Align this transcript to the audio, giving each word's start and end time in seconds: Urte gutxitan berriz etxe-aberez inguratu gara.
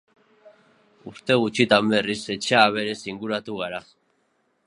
Urte 1.11 1.35
gutxitan 1.43 1.91
berriz 1.93 2.17
etxe-aberez 2.37 2.97
inguratu 3.13 3.61
gara. 3.63 3.83